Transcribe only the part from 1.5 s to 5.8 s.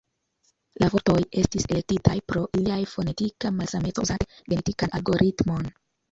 elektitaj pro ilia fonetika malsameco uzante genetikan algoritmon.